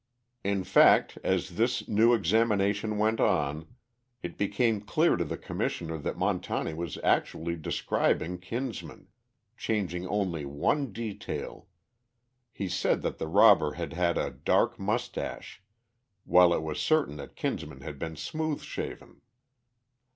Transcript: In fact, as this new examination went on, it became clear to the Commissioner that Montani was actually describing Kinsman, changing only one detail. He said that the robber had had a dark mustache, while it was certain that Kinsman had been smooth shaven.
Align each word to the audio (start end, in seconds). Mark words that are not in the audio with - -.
In 0.43 0.63
fact, 0.63 1.19
as 1.23 1.57
this 1.57 1.87
new 1.87 2.15
examination 2.15 2.97
went 2.97 3.19
on, 3.19 3.67
it 4.23 4.35
became 4.35 4.81
clear 4.81 5.15
to 5.15 5.23
the 5.23 5.37
Commissioner 5.37 5.99
that 5.99 6.17
Montani 6.17 6.73
was 6.75 6.97
actually 7.03 7.55
describing 7.55 8.39
Kinsman, 8.39 9.09
changing 9.55 10.07
only 10.07 10.43
one 10.43 10.91
detail. 10.91 11.67
He 12.51 12.67
said 12.67 13.03
that 13.03 13.19
the 13.19 13.27
robber 13.27 13.73
had 13.73 13.93
had 13.93 14.17
a 14.17 14.31
dark 14.31 14.79
mustache, 14.79 15.61
while 16.25 16.51
it 16.51 16.63
was 16.63 16.79
certain 16.79 17.17
that 17.17 17.35
Kinsman 17.35 17.81
had 17.81 17.99
been 17.99 18.15
smooth 18.15 18.61
shaven. 18.63 19.21